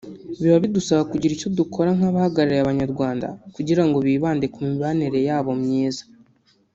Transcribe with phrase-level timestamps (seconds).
[0.41, 6.03] biba bidusaba kugira icyo dukora nk’abahagarariye Abanyarwanda kugira ngo bibande ku mibanire yabo myiza